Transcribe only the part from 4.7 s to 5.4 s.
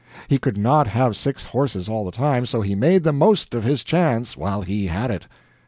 had it.